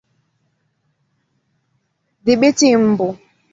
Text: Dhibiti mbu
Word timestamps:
Dhibiti 2.25 2.71
mbu 2.83 3.07